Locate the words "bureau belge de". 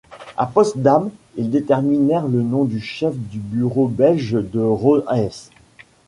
3.37-4.59